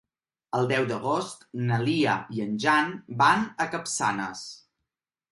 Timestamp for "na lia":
1.67-2.15